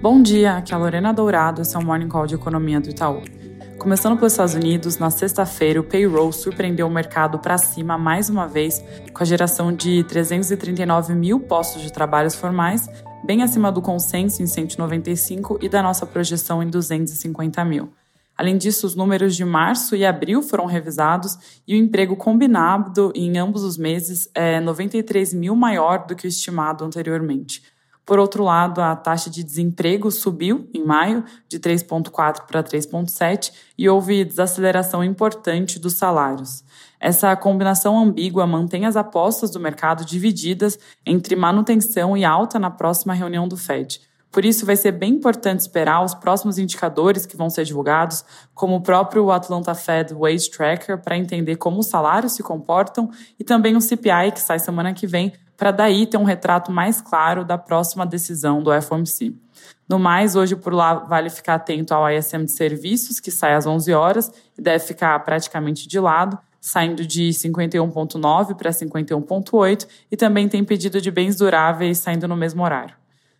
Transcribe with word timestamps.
Bom 0.00 0.22
dia, 0.22 0.58
aqui 0.58 0.72
é 0.72 0.76
a 0.76 0.78
Lorena 0.78 1.12
Dourado, 1.12 1.60
esse 1.60 1.74
é 1.74 1.78
o 1.78 1.84
Morning 1.84 2.06
Call 2.06 2.24
de 2.24 2.36
Economia 2.36 2.80
do 2.80 2.88
Itaú. 2.88 3.20
Começando 3.80 4.16
pelos 4.16 4.32
Estados 4.32 4.54
Unidos, 4.54 4.96
na 4.96 5.10
sexta-feira 5.10 5.80
o 5.80 5.82
payroll 5.82 6.30
surpreendeu 6.30 6.86
o 6.86 6.90
mercado 6.90 7.40
para 7.40 7.58
cima 7.58 7.98
mais 7.98 8.30
uma 8.30 8.46
vez, 8.46 8.80
com 9.12 9.24
a 9.24 9.26
geração 9.26 9.72
de 9.72 10.04
339 10.04 11.16
mil 11.16 11.40
postos 11.40 11.82
de 11.82 11.92
trabalhos 11.92 12.36
formais, 12.36 12.88
bem 13.24 13.42
acima 13.42 13.72
do 13.72 13.82
consenso 13.82 14.40
em 14.40 14.46
195 14.46 15.58
e 15.60 15.68
da 15.68 15.82
nossa 15.82 16.06
projeção 16.06 16.62
em 16.62 16.70
250 16.70 17.64
mil. 17.64 17.92
Além 18.36 18.56
disso, 18.56 18.86
os 18.86 18.94
números 18.94 19.34
de 19.34 19.44
março 19.44 19.96
e 19.96 20.06
abril 20.06 20.42
foram 20.42 20.66
revisados 20.66 21.60
e 21.66 21.74
o 21.74 21.76
emprego 21.76 22.14
combinado 22.14 23.12
em 23.16 23.36
ambos 23.36 23.64
os 23.64 23.76
meses 23.76 24.30
é 24.32 24.60
93 24.60 25.34
mil 25.34 25.56
maior 25.56 26.06
do 26.06 26.14
que 26.14 26.24
o 26.24 26.28
estimado 26.28 26.84
anteriormente. 26.84 27.64
Por 28.08 28.18
outro 28.18 28.42
lado, 28.42 28.80
a 28.80 28.96
taxa 28.96 29.28
de 29.28 29.44
desemprego 29.44 30.10
subiu 30.10 30.66
em 30.72 30.82
maio 30.82 31.22
de 31.46 31.60
3,4 31.60 32.46
para 32.46 32.62
3,7 32.62 33.52
e 33.76 33.86
houve 33.86 34.24
desaceleração 34.24 35.04
importante 35.04 35.78
dos 35.78 35.92
salários. 35.92 36.64
Essa 36.98 37.36
combinação 37.36 37.98
ambígua 37.98 38.46
mantém 38.46 38.86
as 38.86 38.96
apostas 38.96 39.50
do 39.50 39.60
mercado 39.60 40.06
divididas 40.06 40.78
entre 41.04 41.36
manutenção 41.36 42.16
e 42.16 42.24
alta 42.24 42.58
na 42.58 42.70
próxima 42.70 43.12
reunião 43.12 43.46
do 43.46 43.58
Fed. 43.58 44.00
Por 44.30 44.44
isso, 44.44 44.66
vai 44.66 44.76
ser 44.76 44.92
bem 44.92 45.14
importante 45.14 45.60
esperar 45.60 46.04
os 46.04 46.14
próximos 46.14 46.58
indicadores 46.58 47.24
que 47.24 47.36
vão 47.36 47.48
ser 47.48 47.64
divulgados, 47.64 48.24
como 48.54 48.76
o 48.76 48.80
próprio 48.80 49.30
Atlanta 49.30 49.74
Fed 49.74 50.12
Wage 50.12 50.50
Tracker, 50.50 50.98
para 50.98 51.16
entender 51.16 51.56
como 51.56 51.80
os 51.80 51.86
salários 51.86 52.32
se 52.32 52.42
comportam, 52.42 53.10
e 53.38 53.44
também 53.44 53.74
o 53.74 53.80
CPI, 53.80 54.32
que 54.32 54.40
sai 54.40 54.58
semana 54.58 54.92
que 54.92 55.06
vem, 55.06 55.32
para 55.56 55.70
daí 55.70 56.06
ter 56.06 56.16
um 56.18 56.24
retrato 56.24 56.70
mais 56.70 57.00
claro 57.00 57.44
da 57.44 57.58
próxima 57.58 58.06
decisão 58.06 58.62
do 58.62 58.70
FOMC. 58.80 59.34
No 59.88 59.98
mais, 59.98 60.36
hoje 60.36 60.54
por 60.54 60.72
lá 60.74 60.94
vale 60.94 61.30
ficar 61.30 61.54
atento 61.54 61.94
ao 61.94 62.08
ISM 62.10 62.44
de 62.44 62.52
serviços, 62.52 63.18
que 63.18 63.30
sai 63.30 63.54
às 63.54 63.66
11 63.66 63.92
horas 63.92 64.32
e 64.56 64.62
deve 64.62 64.84
ficar 64.84 65.18
praticamente 65.24 65.88
de 65.88 65.98
lado, 65.98 66.38
saindo 66.60 67.06
de 67.06 67.30
51,9 67.30 68.54
para 68.54 68.70
51,8, 68.70 69.88
e 70.12 70.16
também 70.16 70.48
tem 70.48 70.62
pedido 70.62 71.00
de 71.00 71.10
bens 71.10 71.36
duráveis 71.36 71.98
saindo 71.98 72.28
no 72.28 72.36
mesmo 72.36 72.62
horário. 72.62 72.94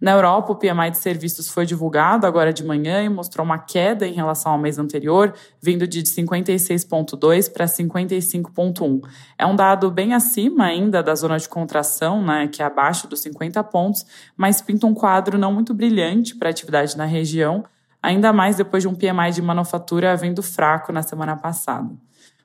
Na 0.00 0.12
Europa, 0.12 0.52
o 0.52 0.56
PMI 0.56 0.92
de 0.92 0.96
serviços 0.96 1.50
foi 1.50 1.66
divulgado 1.66 2.26
agora 2.26 2.54
de 2.54 2.64
manhã 2.64 3.02
e 3.02 3.08
mostrou 3.10 3.44
uma 3.44 3.58
queda 3.58 4.08
em 4.08 4.14
relação 4.14 4.52
ao 4.52 4.58
mês 4.58 4.78
anterior, 4.78 5.34
vindo 5.60 5.86
de 5.86 6.02
56,2 6.02 7.52
para 7.52 7.66
55,1. 7.66 9.02
É 9.36 9.44
um 9.44 9.54
dado 9.54 9.90
bem 9.90 10.14
acima 10.14 10.64
ainda 10.64 11.02
da 11.02 11.14
zona 11.14 11.36
de 11.38 11.46
contração, 11.46 12.22
né, 12.24 12.48
que 12.48 12.62
é 12.62 12.64
abaixo 12.64 13.06
dos 13.06 13.20
50 13.20 13.62
pontos, 13.64 14.06
mas 14.34 14.62
pinta 14.62 14.86
um 14.86 14.94
quadro 14.94 15.36
não 15.36 15.52
muito 15.52 15.74
brilhante 15.74 16.34
para 16.34 16.48
a 16.48 16.50
atividade 16.50 16.96
na 16.96 17.04
região, 17.04 17.62
ainda 18.02 18.32
mais 18.32 18.56
depois 18.56 18.82
de 18.82 18.88
um 18.88 18.94
PMI 18.94 19.32
de 19.34 19.42
manufatura 19.42 20.16
vindo 20.16 20.42
fraco 20.42 20.94
na 20.94 21.02
semana 21.02 21.36
passada. 21.36 21.90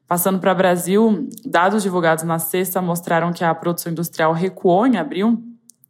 Passando 0.06 0.40
para 0.40 0.52
o 0.52 0.56
Brasil, 0.56 1.30
dados 1.46 1.82
divulgados 1.82 2.26
na 2.26 2.38
sexta 2.38 2.82
mostraram 2.82 3.32
que 3.32 3.46
a 3.46 3.56
produção 3.56 3.94
industrial 3.94 4.34
recuou 4.34 4.86
em 4.86 4.98
abril 4.98 5.42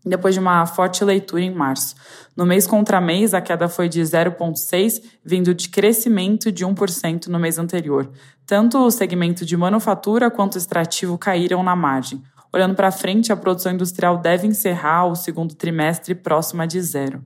depois 0.06 0.36
de 0.36 0.40
uma 0.40 0.66
forte 0.66 1.04
leitura 1.04 1.42
em 1.42 1.54
março. 1.54 1.96
No 2.36 2.46
mês 2.46 2.68
contra 2.68 3.02
mês, 3.02 3.34
a 3.34 3.42
queda 3.42 3.68
foi 3.68 3.90
de 3.90 4.02
0,6%, 4.02 5.02
vindo 5.24 5.54
de 5.54 5.70
crescimento 5.70 6.52
de 6.52 6.66
1% 6.66 7.28
no 7.28 7.40
mês 7.40 7.58
anterior. 7.58 8.10
Tanto 8.46 8.78
o 8.78 8.92
segmento 8.92 9.46
de 9.46 9.58
manufatura 9.58 10.30
quanto 10.30 10.58
extrativo 10.58 11.18
caíram 11.18 11.64
na 11.64 11.76
margem. 11.76 12.22
Olhando 12.54 12.76
para 12.76 12.92
frente, 12.92 13.34
a 13.34 13.36
produção 13.36 13.74
industrial 13.74 14.18
deve 14.18 14.48
encerrar 14.48 15.08
o 15.08 15.16
segundo 15.16 15.56
trimestre 15.56 16.14
próxima 16.14 16.66
de 16.66 16.80
zero. 16.82 17.22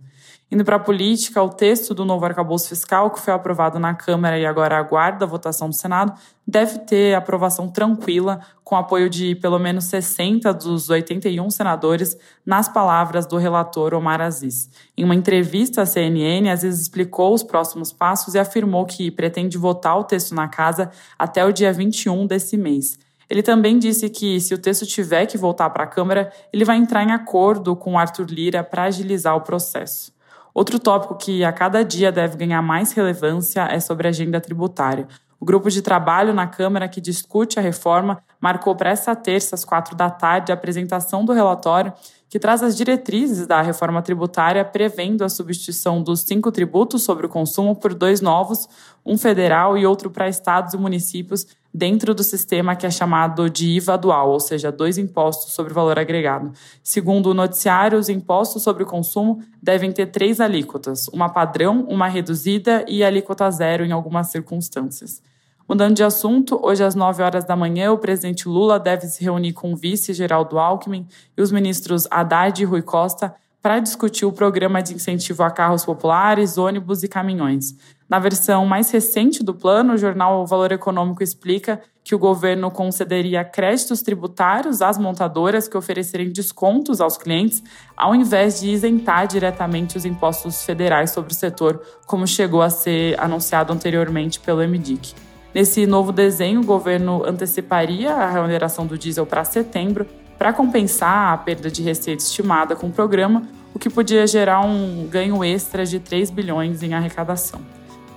Indo 0.52 0.66
para 0.66 0.78
a 0.78 0.80
política, 0.80 1.44
o 1.44 1.50
texto 1.50 1.94
do 1.94 2.04
novo 2.04 2.26
arcabouço 2.26 2.70
fiscal, 2.70 3.12
que 3.12 3.20
foi 3.20 3.32
aprovado 3.32 3.78
na 3.78 3.94
Câmara 3.94 4.40
e 4.40 4.48
agora 4.48 4.80
aguarda 4.80 5.24
a 5.24 5.28
votação 5.28 5.70
do 5.70 5.76
Senado, 5.76 6.12
deve 6.46 6.80
ter 6.80 7.14
aprovação 7.14 7.70
tranquila, 7.70 8.40
com 8.64 8.76
apoio 8.76 9.12
de 9.12 9.36
pelo 9.36 9.60
menos 9.60 9.84
60 9.86 10.52
dos 10.56 10.90
81 10.90 11.52
senadores, 11.52 12.18
nas 12.44 12.68
palavras 12.68 13.28
do 13.28 13.38
relator 13.38 13.94
Omar 13.94 14.22
Aziz. 14.22 14.72
Em 14.98 15.04
uma 15.04 15.14
entrevista 15.14 15.84
à 15.84 15.86
CNN, 15.86 16.50
Aziz 16.50 16.82
explicou 16.82 17.32
os 17.32 17.44
próximos 17.44 17.94
passos 17.94 18.34
e 18.34 18.40
afirmou 18.40 18.88
que 18.88 19.12
pretende 19.12 19.56
votar 19.56 20.00
o 20.00 20.04
texto 20.04 20.34
na 20.34 20.48
casa 20.48 20.90
até 21.18 21.46
o 21.46 21.52
dia 21.52 21.72
21 21.72 22.26
desse 22.26 22.58
mês. 22.58 22.98
Ele 23.30 23.44
também 23.44 23.78
disse 23.78 24.10
que, 24.10 24.42
se 24.42 24.56
o 24.56 24.58
texto 24.58 24.88
tiver 24.88 25.28
que 25.28 25.38
voltar 25.38 25.70
para 25.70 25.84
a 25.84 25.88
Câmara, 25.88 26.34
ele 26.52 26.66
vai 26.66 26.78
entrar 26.78 27.04
em 27.04 27.12
acordo 27.12 27.76
com 27.76 28.00
Arthur 28.00 28.26
Lira 28.26 28.64
para 28.64 28.86
agilizar 28.86 29.36
o 29.36 29.42
processo. 29.42 30.12
Outro 30.60 30.78
tópico 30.78 31.16
que 31.16 31.42
a 31.42 31.54
cada 31.54 31.86
dia 31.86 32.12
deve 32.12 32.36
ganhar 32.36 32.62
mais 32.62 32.92
relevância 32.92 33.62
é 33.72 33.80
sobre 33.80 34.08
a 34.08 34.10
agenda 34.10 34.42
tributária. 34.42 35.08
O 35.40 35.46
grupo 35.46 35.70
de 35.70 35.82
trabalho 35.82 36.34
na 36.34 36.48
Câmara 36.48 36.90
que 36.90 37.00
discute 37.00 37.58
a 37.58 37.62
reforma 37.62 38.22
marcou 38.42 38.76
para 38.76 38.90
essa 38.90 39.16
terça, 39.16 39.56
às 39.56 39.64
quatro 39.64 39.96
da 39.96 40.10
tarde, 40.10 40.52
a 40.52 40.56
apresentação 40.56 41.24
do 41.24 41.32
relatório 41.32 41.94
que 42.28 42.38
traz 42.38 42.62
as 42.62 42.76
diretrizes 42.76 43.48
da 43.48 43.62
reforma 43.62 44.02
tributária, 44.02 44.66
prevendo 44.66 45.24
a 45.24 45.30
substituição 45.30 46.04
dos 46.04 46.24
cinco 46.24 46.52
tributos 46.52 47.04
sobre 47.04 47.26
o 47.26 47.30
consumo 47.30 47.74
por 47.74 47.94
dois 47.94 48.20
novos, 48.20 48.68
um 49.06 49.18
federal 49.18 49.78
e 49.78 49.86
outro 49.86 50.12
para 50.12 50.28
estados 50.28 50.74
e 50.74 50.78
municípios, 50.78 51.48
dentro 51.74 52.14
do 52.14 52.24
sistema 52.24 52.76
que 52.76 52.86
é 52.86 52.92
chamado 52.92 53.50
de 53.50 53.70
IVA 53.70 53.98
dual, 53.98 54.32
ou 54.32 54.40
seja, 54.40 54.72
dois 54.72 54.98
impostos 54.98 55.54
sobre 55.54 55.74
valor 55.74 56.00
agregado. 56.00 56.52
Segundo 56.84 57.28
o 57.28 57.34
noticiário, 57.34 57.98
os 57.98 58.10
impostos 58.10 58.64
sobre 58.64 58.84
o 58.84 58.86
consumo 58.86 59.42
devem 59.62 59.92
ter 59.92 60.08
três 60.08 60.40
alíquotas: 60.42 61.08
uma 61.10 61.30
padrão, 61.30 61.86
uma 61.88 62.08
reduzida 62.08 62.84
e 62.88 63.04
alíquota 63.04 63.50
zero 63.52 63.86
em 63.86 63.92
algumas 63.92 64.28
circunstâncias. 64.28 65.22
Mudando 65.68 65.96
de 65.96 66.04
assunto, 66.04 66.60
hoje 66.64 66.84
às 66.84 66.96
9 66.96 67.22
horas 67.22 67.46
da 67.46 67.56
manhã, 67.56 67.92
o 67.92 67.98
presidente 68.00 68.50
Lula 68.50 68.80
deve 68.80 69.06
se 69.06 69.24
reunir 69.24 69.54
com 69.54 69.72
o 69.72 69.76
vice 69.76 70.16
Geraldo 70.16 70.58
Alckmin 70.58 71.08
e 71.38 71.42
os 71.44 71.52
ministros 71.52 72.08
Haddad 72.10 72.60
e 72.60 72.66
Rui 72.66 72.82
Costa 72.82 73.36
para 73.62 73.80
discutir 73.80 74.26
o 74.26 74.32
programa 74.32 74.82
de 74.82 74.94
incentivo 74.94 75.44
a 75.44 75.52
carros 75.52 75.84
populares, 75.84 76.58
ônibus 76.58 77.04
e 77.04 77.08
caminhões. 77.08 77.76
Na 78.10 78.18
versão 78.18 78.66
mais 78.66 78.90
recente 78.90 79.44
do 79.44 79.54
plano, 79.54 79.94
o 79.94 79.98
jornal 79.98 80.46
Valor 80.48 80.72
Econômico 80.72 81.22
explica 81.22 81.80
que 82.04 82.16
o 82.16 82.20
governo 82.20 82.72
concederia 82.72 83.44
créditos 83.44 84.02
tributários 84.02 84.82
às 84.82 84.98
montadoras 84.98 85.68
que 85.68 85.78
oferecerem 85.78 86.32
descontos 86.32 87.02
aos 87.02 87.18
clientes, 87.18 87.62
ao 87.96 88.16
invés 88.16 88.60
de 88.60 88.72
isentar 88.72 89.28
diretamente 89.28 89.96
os 89.96 90.06
impostos 90.06 90.64
federais 90.64 91.12
sobre 91.12 91.32
o 91.32 91.36
setor, 91.36 91.84
como 92.08 92.26
chegou 92.26 92.64
a 92.64 92.70
ser 92.72 93.20
anunciado 93.20 93.72
anteriormente 93.72 94.40
pelo 94.40 94.68
MDIC. 94.68 95.14
Nesse 95.54 95.86
novo 95.86 96.12
desenho, 96.12 96.62
o 96.62 96.66
governo 96.66 97.24
anteciparia 97.26 98.14
a 98.14 98.32
remuneração 98.32 98.88
do 98.88 98.98
diesel 98.98 99.26
para 99.26 99.44
setembro 99.44 100.08
para 100.40 100.54
compensar 100.54 101.34
a 101.34 101.38
perda 101.38 101.70
de 101.70 101.84
receita 101.84 102.24
estimada 102.24 102.74
com 102.74 102.88
o 102.88 102.92
programa, 102.92 103.44
o 103.74 103.78
que 103.78 103.90
podia 103.90 104.26
gerar 104.26 104.62
um 104.62 105.06
ganho 105.06 105.44
extra 105.44 105.86
de 105.86 106.00
3 106.00 106.32
bilhões 106.32 106.82
em 106.82 106.94
arrecadação. 106.94 107.60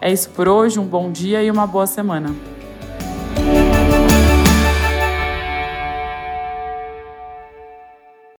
É 0.01 0.13
isso 0.13 0.31
por 0.31 0.47
hoje, 0.47 0.79
um 0.79 0.87
bom 0.87 1.11
dia 1.11 1.43
e 1.43 1.51
uma 1.51 1.67
boa 1.67 1.87
semana. 1.87 2.33